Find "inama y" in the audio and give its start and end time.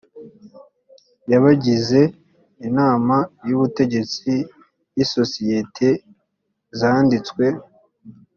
2.67-3.51